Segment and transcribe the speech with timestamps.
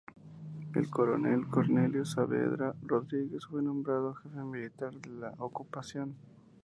[0.73, 6.15] El coronel Cornelio Saavedra Rodríguez fue nombrado jefe militar de la ocupación.